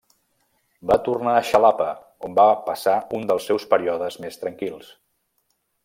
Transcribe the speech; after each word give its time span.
Va 0.91 0.95
tornar 1.07 1.33
a 1.39 1.43
Xalapa, 1.49 1.89
on 2.29 2.37
va 2.41 2.45
passar 2.71 2.97
un 3.19 3.29
dels 3.33 3.47
seus 3.51 3.67
períodes 3.75 4.19
més 4.25 4.43
tranquils. 4.47 4.91